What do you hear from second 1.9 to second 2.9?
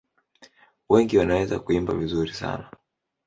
vizuri sana.